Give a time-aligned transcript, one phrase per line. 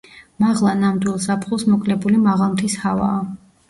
[0.43, 3.27] მაღლა ნამდვილ ზაფხულს მოკლებული მაღალმთის ჰავაა.